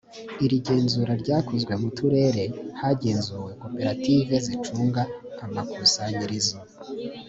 [0.45, 2.43] iri genzura ryakozwe mu turere
[2.79, 5.01] hagenzuwe koperative zicunga
[5.45, 6.57] amakusanyirizo